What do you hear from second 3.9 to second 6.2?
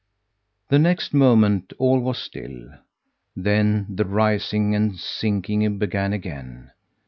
rising and sinking began